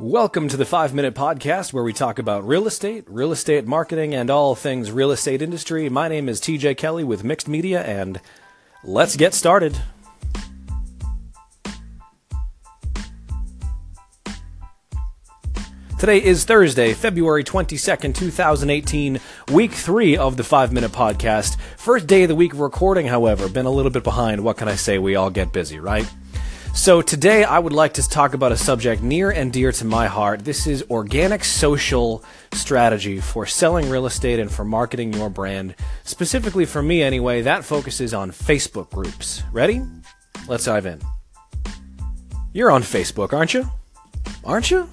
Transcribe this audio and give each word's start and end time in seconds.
Welcome 0.00 0.48
to 0.48 0.56
the 0.56 0.64
5 0.64 0.92
Minute 0.92 1.14
Podcast 1.14 1.72
where 1.72 1.84
we 1.84 1.92
talk 1.92 2.18
about 2.18 2.44
real 2.44 2.66
estate, 2.66 3.04
real 3.06 3.30
estate 3.30 3.64
marketing, 3.64 4.12
and 4.12 4.28
all 4.28 4.56
things 4.56 4.90
real 4.90 5.12
estate 5.12 5.40
industry. 5.40 5.88
My 5.88 6.08
name 6.08 6.28
is 6.28 6.40
TJ 6.40 6.76
Kelly 6.76 7.04
with 7.04 7.22
Mixed 7.22 7.46
Media, 7.46 7.80
and 7.80 8.20
let's 8.82 9.14
get 9.14 9.34
started. 9.34 9.78
Today 16.00 16.20
is 16.20 16.44
Thursday, 16.44 16.92
February 16.92 17.44
22nd, 17.44 18.16
2018, 18.16 19.20
week 19.52 19.70
three 19.70 20.16
of 20.16 20.36
the 20.36 20.42
5 20.42 20.72
Minute 20.72 20.90
Podcast. 20.90 21.56
First 21.76 22.08
day 22.08 22.24
of 22.24 22.28
the 22.28 22.34
week 22.34 22.52
of 22.52 22.58
recording, 22.58 23.06
however, 23.06 23.48
been 23.48 23.64
a 23.64 23.70
little 23.70 23.92
bit 23.92 24.02
behind. 24.02 24.42
What 24.42 24.56
can 24.56 24.66
I 24.66 24.74
say? 24.74 24.98
We 24.98 25.14
all 25.14 25.30
get 25.30 25.52
busy, 25.52 25.78
right? 25.78 26.12
So 26.74 27.00
today 27.00 27.44
I 27.44 27.60
would 27.60 27.72
like 27.72 27.94
to 27.94 28.06
talk 28.06 28.34
about 28.34 28.50
a 28.50 28.56
subject 28.56 29.00
near 29.00 29.30
and 29.30 29.52
dear 29.52 29.70
to 29.70 29.84
my 29.84 30.08
heart. 30.08 30.44
This 30.44 30.66
is 30.66 30.84
organic 30.90 31.44
social 31.44 32.24
strategy 32.52 33.20
for 33.20 33.46
selling 33.46 33.88
real 33.88 34.06
estate 34.06 34.40
and 34.40 34.50
for 34.50 34.64
marketing 34.64 35.12
your 35.12 35.30
brand. 35.30 35.76
Specifically 36.02 36.64
for 36.64 36.82
me 36.82 37.00
anyway, 37.00 37.42
that 37.42 37.64
focuses 37.64 38.12
on 38.12 38.32
Facebook 38.32 38.90
groups. 38.90 39.44
Ready? 39.52 39.82
Let's 40.48 40.64
dive 40.64 40.84
in. 40.84 41.00
You're 42.52 42.72
on 42.72 42.82
Facebook, 42.82 43.32
aren't 43.32 43.54
you? 43.54 43.70
Aren't 44.44 44.72
you? 44.72 44.88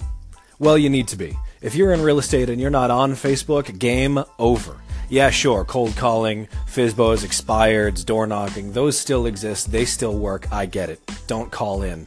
Well, 0.60 0.78
you 0.78 0.88
need 0.88 1.08
to 1.08 1.16
be. 1.16 1.36
If 1.62 1.74
you're 1.74 1.92
in 1.92 2.02
real 2.02 2.20
estate 2.20 2.48
and 2.48 2.60
you're 2.60 2.70
not 2.70 2.92
on 2.92 3.12
Facebook, 3.12 3.76
game 3.78 4.22
over 4.38 4.76
yeah, 5.12 5.28
sure, 5.28 5.62
cold 5.62 5.94
calling, 5.94 6.48
FSBOs, 6.68 7.22
expireds, 7.22 8.02
door 8.02 8.26
knocking, 8.26 8.72
those 8.72 8.98
still 8.98 9.26
exist. 9.26 9.70
They 9.70 9.84
still 9.84 10.16
work. 10.16 10.50
I 10.50 10.64
get 10.64 10.88
it. 10.88 11.00
Don't 11.26 11.52
call 11.52 11.82
in. 11.82 12.06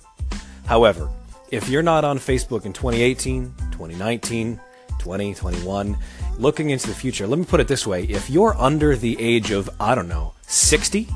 However, 0.65 1.07
if 1.51 1.69
you're 1.69 1.83
not 1.83 2.03
on 2.03 2.17
Facebook 2.17 2.65
in 2.65 2.73
2018, 2.73 3.53
2019, 3.71 4.59
2021, 4.97 5.95
looking 6.39 6.71
into 6.71 6.87
the 6.87 6.95
future, 6.95 7.27
let 7.27 7.37
me 7.37 7.45
put 7.45 7.59
it 7.59 7.67
this 7.67 7.85
way. 7.85 8.05
If 8.05 8.27
you're 8.27 8.57
under 8.57 8.95
the 8.95 9.15
age 9.21 9.51
of, 9.51 9.69
I 9.79 9.93
don't 9.93 10.09
know, 10.09 10.33
60, 10.47 11.07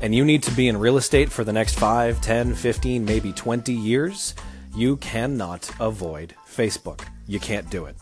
and 0.00 0.12
you 0.12 0.24
need 0.24 0.42
to 0.42 0.50
be 0.50 0.66
in 0.66 0.76
real 0.76 0.96
estate 0.96 1.30
for 1.30 1.44
the 1.44 1.52
next 1.52 1.78
5, 1.78 2.20
10, 2.20 2.56
15, 2.56 3.04
maybe 3.04 3.32
20 3.32 3.72
years, 3.72 4.34
you 4.74 4.96
cannot 4.96 5.70
avoid 5.78 6.34
Facebook. 6.44 7.02
You 7.28 7.38
can't 7.38 7.70
do 7.70 7.84
it. 7.84 7.94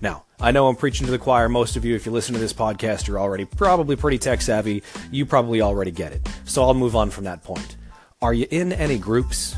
Now, 0.00 0.24
I 0.40 0.50
know 0.50 0.68
I'm 0.68 0.76
preaching 0.76 1.06
to 1.06 1.10
the 1.10 1.18
choir. 1.18 1.48
Most 1.48 1.76
of 1.76 1.84
you, 1.84 1.94
if 1.94 2.06
you 2.06 2.12
listen 2.12 2.34
to 2.34 2.40
this 2.40 2.52
podcast, 2.52 3.06
you're 3.06 3.18
already 3.18 3.44
probably 3.44 3.96
pretty 3.96 4.18
tech 4.18 4.40
savvy. 4.40 4.82
You 5.10 5.26
probably 5.26 5.60
already 5.60 5.90
get 5.90 6.12
it. 6.12 6.26
So 6.44 6.62
I'll 6.62 6.74
move 6.74 6.96
on 6.96 7.10
from 7.10 7.24
that 7.24 7.44
point. 7.44 7.76
Are 8.22 8.32
you 8.32 8.46
in 8.50 8.72
any 8.72 8.98
groups? 8.98 9.56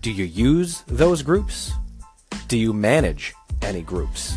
Do 0.00 0.10
you 0.10 0.24
use 0.24 0.82
those 0.86 1.22
groups? 1.22 1.72
Do 2.48 2.58
you 2.58 2.72
manage 2.72 3.34
any 3.62 3.82
groups? 3.82 4.36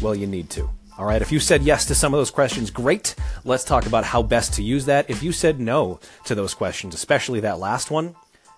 Well, 0.00 0.14
you 0.14 0.26
need 0.26 0.50
to. 0.50 0.68
All 0.98 1.06
right, 1.06 1.22
if 1.22 1.32
you 1.32 1.40
said 1.40 1.62
yes 1.62 1.86
to 1.86 1.94
some 1.94 2.12
of 2.12 2.20
those 2.20 2.30
questions, 2.30 2.70
great. 2.70 3.14
Let's 3.44 3.64
talk 3.64 3.86
about 3.86 4.04
how 4.04 4.22
best 4.22 4.54
to 4.54 4.62
use 4.62 4.84
that. 4.84 5.08
If 5.08 5.22
you 5.22 5.32
said 5.32 5.58
no 5.58 6.00
to 6.26 6.34
those 6.34 6.52
questions, 6.52 6.94
especially 6.94 7.40
that 7.40 7.58
last 7.58 7.90
one, 7.90 8.14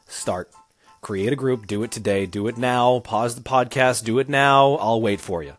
start. 0.08 0.50
Create 1.00 1.32
a 1.32 1.36
group, 1.36 1.66
do 1.66 1.82
it 1.84 1.92
today, 1.92 2.26
do 2.26 2.48
it 2.48 2.58
now, 2.58 2.98
pause 2.98 3.36
the 3.36 3.40
podcast, 3.40 4.04
do 4.04 4.18
it 4.18 4.28
now. 4.28 4.74
I'll 4.74 5.00
wait 5.00 5.20
for 5.20 5.42
you. 5.42 5.54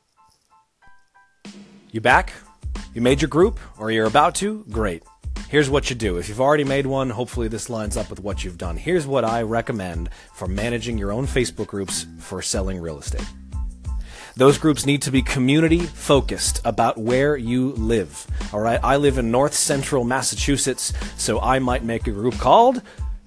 You 1.96 2.02
back? 2.02 2.34
You 2.94 3.02
made 3.02 3.22
your 3.22 3.30
group, 3.30 3.58
or 3.80 3.90
you're 3.90 4.06
about 4.06 4.36
to? 4.36 4.66
Great. 4.70 5.04
Here's 5.48 5.70
what 5.70 5.90
you 5.90 5.96
do. 5.96 6.18
If 6.18 6.28
you've 6.28 6.42
already 6.42 6.66
made 6.66 6.86
one, 6.86 7.10
hopefully 7.10 7.48
this 7.48 7.70
lines 7.70 7.96
up 7.96 8.10
with 8.10 8.20
what 8.20 8.44
you've 8.44 8.58
done. 8.58 8.76
Here's 8.76 9.08
what 9.08 9.24
I 9.24 9.44
recommend 9.44 10.10
for 10.34 10.46
managing 10.46 10.98
your 10.98 11.14
own 11.14 11.26
Facebook 11.26 11.68
groups 11.68 12.06
for 12.20 12.42
selling 12.42 12.82
real 12.82 13.00
estate. 13.00 13.26
Those 14.36 14.58
groups 14.58 14.86
need 14.86 15.04
to 15.04 15.12
be 15.12 15.22
community 15.22 15.80
focused 15.80 16.60
about 16.66 16.98
where 16.98 17.38
you 17.38 17.72
live. 17.72 18.28
All 18.52 18.60
right. 18.60 18.82
I 18.84 18.98
live 18.98 19.18
in 19.18 19.32
North 19.32 19.54
Central 19.54 20.04
Massachusetts, 20.04 20.92
so 21.16 21.40
I 21.40 21.60
might 21.60 21.86
make 21.86 22.08
a 22.08 22.12
group 22.12 22.38
called 22.38 22.82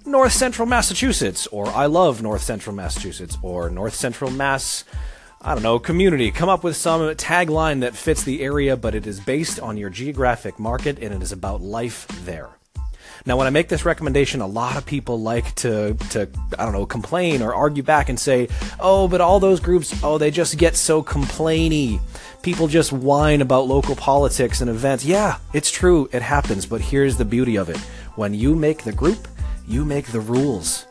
North 0.05 0.35
Central 0.35 0.69
Massachusetts, 0.69 1.47
or 1.47 1.69
I 1.69 1.87
love 1.87 2.21
North 2.21 2.43
Central 2.43 2.77
Massachusetts, 2.77 3.39
or 3.41 3.71
North 3.71 3.95
Central 3.95 4.31
Mass 4.31 4.85
I 5.41 5.55
don't 5.55 5.63
know, 5.63 5.79
community. 5.79 6.33
Come 6.33 6.49
up 6.49 6.65
with 6.65 6.77
some 6.77 7.01
tagline 7.15 7.81
that 7.81 7.95
fits 7.95 8.25
the 8.25 8.43
area, 8.43 8.77
but 8.77 8.97
it 8.97 9.07
is 9.07 9.21
based 9.21 9.61
on 9.61 9.77
your 9.77 9.89
geographic 9.89 10.59
market 10.59 10.99
and 10.99 11.15
it 11.15 11.23
is 11.23 11.31
about 11.31 11.61
life 11.61 12.09
there. 12.25 12.49
Now, 13.25 13.37
when 13.37 13.47
I 13.47 13.51
make 13.51 13.69
this 13.69 13.85
recommendation, 13.85 14.41
a 14.41 14.47
lot 14.47 14.77
of 14.77 14.85
people 14.85 15.21
like 15.21 15.55
to, 15.57 15.95
to, 16.11 16.29
I 16.59 16.65
don't 16.65 16.73
know, 16.73 16.87
complain 16.87 17.43
or 17.43 17.55
argue 17.55 17.85
back 17.85 18.09
and 18.09 18.19
say, 18.19 18.49
oh, 18.81 19.07
but 19.07 19.21
all 19.21 19.39
those 19.39 19.61
groups, 19.61 19.95
oh, 20.03 20.19
they 20.19 20.33
just 20.33 20.59
get 20.59 20.75
so 20.75 21.05
complainy. 21.05 22.01
People 22.43 22.67
just 22.67 22.93
whine 22.93 23.41
about 23.41 23.69
local 23.69 23.95
politics 23.95 24.61
and 24.61 24.69
events. 24.69 25.05
Yeah, 25.05 25.39
it's 25.53 25.71
true, 25.71 26.09
it 26.13 26.23
happens, 26.23 26.67
but 26.67 26.81
here's 26.81 27.17
the 27.17 27.25
beauty 27.25 27.57
of 27.57 27.69
it. 27.69 27.79
When 28.17 28.35
you 28.35 28.57
make 28.57 28.83
the 28.83 28.93
group, 28.93 29.29
you 29.69 29.85
make 29.85 30.07
the 30.07 30.21
rules. 30.21 30.88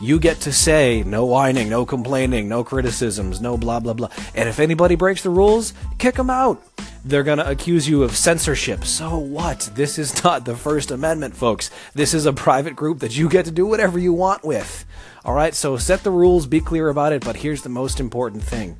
You 0.00 0.20
get 0.20 0.40
to 0.40 0.52
say 0.52 1.02
no 1.04 1.24
whining, 1.24 1.68
no 1.68 1.84
complaining, 1.84 2.48
no 2.48 2.62
criticisms, 2.62 3.40
no 3.40 3.56
blah, 3.56 3.80
blah, 3.80 3.94
blah. 3.94 4.10
And 4.34 4.48
if 4.48 4.60
anybody 4.60 4.94
breaks 4.94 5.22
the 5.22 5.30
rules, 5.30 5.74
kick 5.98 6.14
them 6.14 6.30
out. 6.30 6.62
They're 7.04 7.24
going 7.24 7.38
to 7.38 7.50
accuse 7.50 7.88
you 7.88 8.04
of 8.04 8.16
censorship. 8.16 8.84
So 8.84 9.18
what? 9.18 9.70
This 9.74 9.98
is 9.98 10.22
not 10.24 10.44
the 10.44 10.56
First 10.56 10.92
Amendment, 10.92 11.34
folks. 11.34 11.70
This 11.94 12.14
is 12.14 12.26
a 12.26 12.32
private 12.32 12.76
group 12.76 13.00
that 13.00 13.16
you 13.16 13.28
get 13.28 13.46
to 13.46 13.50
do 13.50 13.66
whatever 13.66 13.98
you 13.98 14.12
want 14.12 14.44
with. 14.44 14.84
All 15.24 15.34
right, 15.34 15.54
so 15.54 15.76
set 15.76 16.04
the 16.04 16.10
rules, 16.12 16.46
be 16.46 16.60
clear 16.60 16.88
about 16.88 17.12
it, 17.12 17.24
but 17.24 17.36
here's 17.36 17.62
the 17.62 17.68
most 17.68 17.98
important 17.98 18.42
thing 18.42 18.76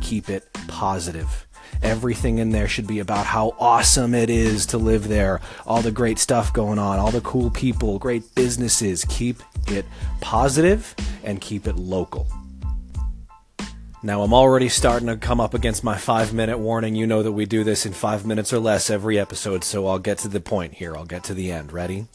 keep 0.00 0.30
it 0.30 0.48
positive. 0.66 1.46
Everything 1.82 2.38
in 2.38 2.50
there 2.50 2.68
should 2.68 2.86
be 2.86 2.98
about 2.98 3.26
how 3.26 3.54
awesome 3.58 4.14
it 4.14 4.30
is 4.30 4.66
to 4.66 4.78
live 4.78 5.08
there, 5.08 5.40
all 5.66 5.82
the 5.82 5.90
great 5.90 6.18
stuff 6.18 6.52
going 6.52 6.78
on, 6.78 6.98
all 6.98 7.10
the 7.10 7.20
cool 7.20 7.50
people, 7.50 7.98
great 7.98 8.34
businesses. 8.34 9.04
Keep 9.06 9.42
it 9.68 9.84
positive 10.20 10.94
and 11.24 11.40
keep 11.40 11.66
it 11.66 11.76
local. 11.76 12.26
Now, 14.02 14.22
I'm 14.22 14.32
already 14.32 14.70
starting 14.70 15.08
to 15.08 15.16
come 15.18 15.40
up 15.40 15.52
against 15.52 15.84
my 15.84 15.98
five 15.98 16.32
minute 16.32 16.58
warning. 16.58 16.94
You 16.94 17.06
know 17.06 17.22
that 17.22 17.32
we 17.32 17.44
do 17.44 17.64
this 17.64 17.84
in 17.84 17.92
five 17.92 18.24
minutes 18.24 18.50
or 18.50 18.58
less 18.58 18.88
every 18.88 19.18
episode, 19.18 19.62
so 19.62 19.86
I'll 19.86 19.98
get 19.98 20.18
to 20.18 20.28
the 20.28 20.40
point 20.40 20.72
here. 20.74 20.96
I'll 20.96 21.04
get 21.04 21.24
to 21.24 21.34
the 21.34 21.52
end. 21.52 21.70
Ready? 21.70 22.06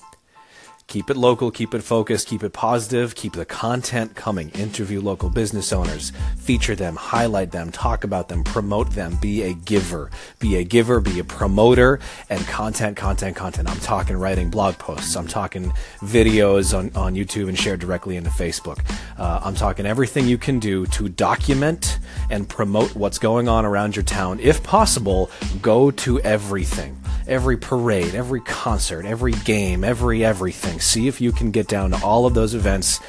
Keep 0.88 1.10
it 1.10 1.18
local, 1.18 1.50
keep 1.50 1.74
it 1.74 1.82
focused, 1.82 2.28
keep 2.28 2.44
it 2.44 2.54
positive, 2.54 3.16
keep 3.16 3.34
the 3.34 3.44
content 3.44 4.16
coming. 4.16 4.50
Interview 4.52 5.02
local 5.02 5.30
business 5.30 5.74
owners, 5.74 6.12
feature 6.38 6.76
them, 6.76 6.96
highlight 6.96 7.52
them, 7.52 7.72
talk 7.72 8.04
about 8.04 8.30
them, 8.30 8.44
promote 8.44 8.92
them, 8.92 9.18
be 9.20 9.42
a 9.42 9.54
giver. 9.54 10.12
Be 10.38 10.58
a 10.58 10.64
giver, 10.64 11.02
be 11.02 11.20
a 11.20 11.24
promoter, 11.24 12.00
and 12.30 12.46
content, 12.46 12.96
content, 12.98 13.36
content. 13.36 13.68
I'm 13.68 13.80
talking 13.80 14.16
writing 14.16 14.52
blog 14.52 14.78
posts, 14.78 15.16
I'm 15.16 15.28
talking 15.28 15.74
videos 16.02 16.78
on, 16.78 16.92
on 16.96 17.16
YouTube 17.16 17.50
and 17.50 17.58
shared 17.58 17.80
directly 17.80 18.16
into 18.16 18.30
Facebook. 18.30 18.80
Uh, 19.18 19.40
I'm 19.44 19.56
talking 19.56 19.88
everything 19.88 20.28
you 20.28 20.38
can 20.38 20.60
do 20.60 20.86
to 20.88 21.10
document 21.10 22.00
and 22.30 22.48
promote 22.48 22.96
what's 22.96 23.18
going 23.18 23.50
on 23.50 23.66
around 23.66 23.96
your 23.96 24.04
town. 24.04 24.40
If 24.40 24.62
possible, 24.62 25.32
go 25.64 25.90
to 25.92 26.20
everything 26.22 26.96
every 27.28 27.58
parade, 27.58 28.16
every 28.16 28.42
concert, 28.42 29.06
every 29.06 29.32
game, 29.32 29.84
every 29.84 30.24
everything. 30.24 30.80
See 30.80 31.08
if 31.08 31.22
you 31.22 31.32
can 31.32 31.52
get 31.52 31.68
down 31.68 31.92
to 31.92 32.04
all 32.04 32.26
of 32.26 32.34
those 32.34 32.54
events. 32.54 33.00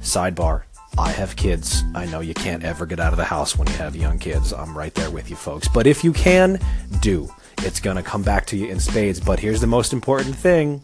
Sidebar. 0.00 0.62
I 0.98 1.10
have 1.10 1.36
kids. 1.36 1.84
I 1.94 2.06
know 2.06 2.20
you 2.20 2.32
can't 2.32 2.64
ever 2.64 2.86
get 2.86 3.00
out 3.00 3.12
of 3.12 3.18
the 3.18 3.24
house 3.24 3.58
when 3.58 3.68
you 3.68 3.74
have 3.74 3.94
young 3.94 4.18
kids. 4.18 4.52
I'm 4.52 4.76
right 4.76 4.94
there 4.94 5.10
with 5.10 5.28
you 5.28 5.36
folks. 5.36 5.68
But 5.68 5.86
if 5.86 6.02
you 6.02 6.12
can, 6.12 6.58
do. 7.00 7.28
It's 7.58 7.80
going 7.80 7.96
to 7.96 8.02
come 8.02 8.22
back 8.22 8.46
to 8.46 8.56
you 8.56 8.68
in 8.68 8.80
spades. 8.80 9.20
But 9.20 9.38
here's 9.38 9.60
the 9.60 9.66
most 9.66 9.92
important 9.92 10.34
thing 10.34 10.80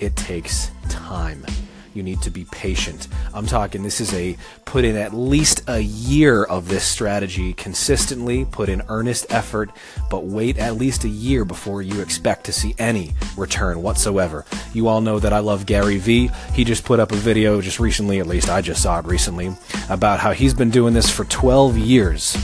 it 0.00 0.16
takes 0.16 0.70
time. 0.90 1.46
You 1.94 2.02
need 2.02 2.20
to 2.22 2.30
be 2.30 2.44
patient. 2.50 3.08
I'm 3.32 3.46
talking 3.46 3.82
this 3.82 4.00
is 4.00 4.12
a 4.12 4.36
put 4.64 4.84
in 4.84 4.96
at 4.96 5.14
least 5.14 5.62
a 5.68 5.78
year 5.78 6.42
of 6.42 6.68
this 6.68 6.84
strategy 6.84 7.52
consistently, 7.52 8.44
put 8.44 8.68
in 8.68 8.82
earnest 8.88 9.26
effort, 9.30 9.70
but 10.10 10.24
wait 10.24 10.58
at 10.58 10.74
least 10.74 11.04
a 11.04 11.08
year 11.08 11.44
before 11.44 11.82
you 11.82 12.00
expect 12.00 12.44
to 12.46 12.52
see 12.52 12.74
any 12.78 13.12
return 13.36 13.80
whatsoever. 13.80 14.44
You 14.72 14.88
all 14.88 15.00
know 15.00 15.20
that 15.20 15.32
I 15.32 15.38
love 15.38 15.66
Gary 15.66 15.98
Vee. 15.98 16.30
He 16.52 16.64
just 16.64 16.84
put 16.84 16.98
up 16.98 17.12
a 17.12 17.16
video 17.16 17.60
just 17.60 17.78
recently, 17.78 18.18
at 18.18 18.26
least 18.26 18.50
I 18.50 18.60
just 18.60 18.82
saw 18.82 18.98
it 18.98 19.06
recently, 19.06 19.54
about 19.88 20.18
how 20.18 20.32
he's 20.32 20.54
been 20.54 20.70
doing 20.70 20.94
this 20.94 21.10
for 21.10 21.24
12 21.26 21.78
years 21.78 22.36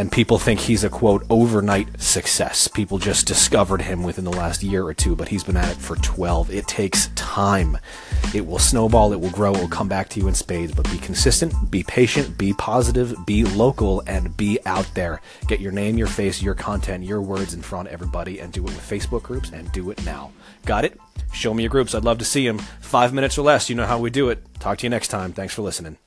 and 0.00 0.10
people 0.10 0.38
think 0.38 0.60
he's 0.60 0.82
a 0.82 0.88
quote 0.88 1.26
overnight 1.28 2.00
success. 2.00 2.66
People 2.68 2.96
just 2.96 3.26
discovered 3.26 3.82
him 3.82 4.02
within 4.02 4.24
the 4.24 4.32
last 4.32 4.62
year 4.62 4.82
or 4.82 4.94
two, 4.94 5.14
but 5.14 5.28
he's 5.28 5.44
been 5.44 5.58
at 5.58 5.72
it 5.72 5.76
for 5.76 5.94
12. 5.96 6.50
It 6.50 6.66
takes 6.66 7.08
time. 7.08 7.76
It 8.34 8.46
will 8.46 8.58
snowball, 8.58 9.12
it 9.12 9.20
will 9.20 9.28
grow, 9.28 9.54
it 9.54 9.60
will 9.60 9.68
come 9.68 9.88
back 9.88 10.08
to 10.10 10.20
you 10.20 10.26
in 10.26 10.32
spades, 10.32 10.72
but 10.72 10.90
be 10.90 10.96
consistent, 10.96 11.70
be 11.70 11.82
patient, 11.82 12.38
be 12.38 12.54
positive, 12.54 13.14
be 13.26 13.44
local, 13.44 14.02
and 14.06 14.34
be 14.38 14.58
out 14.64 14.90
there. 14.94 15.20
Get 15.48 15.60
your 15.60 15.72
name, 15.72 15.98
your 15.98 16.06
face, 16.06 16.40
your 16.40 16.54
content, 16.54 17.04
your 17.04 17.20
words 17.20 17.52
in 17.52 17.60
front 17.60 17.88
of 17.88 17.92
everybody, 17.92 18.40
and 18.40 18.54
do 18.54 18.62
it 18.62 18.70
with 18.70 18.80
Facebook 18.80 19.22
groups, 19.22 19.50
and 19.50 19.70
do 19.72 19.90
it 19.90 20.02
now. 20.06 20.32
Got 20.64 20.86
it? 20.86 20.98
Show 21.34 21.52
me 21.52 21.62
your 21.62 21.70
groups. 21.70 21.94
I'd 21.94 22.04
love 22.04 22.18
to 22.18 22.24
see 22.24 22.46
them. 22.46 22.58
Five 22.80 23.12
minutes 23.12 23.36
or 23.36 23.42
less. 23.42 23.68
You 23.68 23.76
know 23.76 23.86
how 23.86 23.98
we 23.98 24.08
do 24.08 24.30
it. 24.30 24.46
Talk 24.60 24.78
to 24.78 24.86
you 24.86 24.90
next 24.90 25.08
time. 25.08 25.34
Thanks 25.34 25.52
for 25.52 25.60
listening. 25.60 25.98